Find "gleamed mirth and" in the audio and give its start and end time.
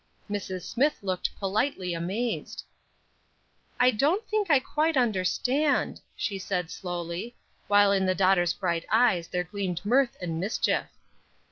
9.43-10.39